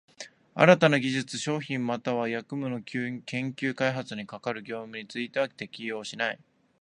[0.55, 6.39] 新たな技術、商品又は役務の研究開発に係る業務については適用しない。